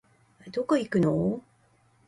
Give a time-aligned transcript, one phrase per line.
[0.51, 1.43] どこ行くのお